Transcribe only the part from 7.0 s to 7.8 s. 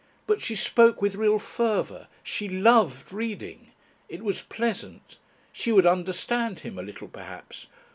perhaps.